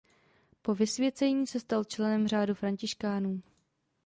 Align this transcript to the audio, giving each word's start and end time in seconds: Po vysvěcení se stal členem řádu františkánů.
Po 0.61 0.75
vysvěcení 0.75 1.47
se 1.47 1.59
stal 1.59 1.83
členem 1.83 2.27
řádu 2.27 2.53
františkánů. 2.53 3.41